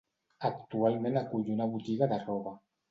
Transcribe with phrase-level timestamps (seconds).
[0.49, 2.61] Actualment acull una botiga de roba.